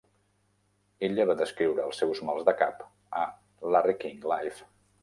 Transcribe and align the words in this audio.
Ella 1.07 1.27
va 1.31 1.35
descriure 1.43 1.85
els 1.91 2.01
seus 2.03 2.23
mal 2.31 2.43
de 2.49 2.57
caps 2.63 2.91
a 3.25 3.31
"Larry 3.77 3.99
King 4.07 4.29
Live". 4.35 4.71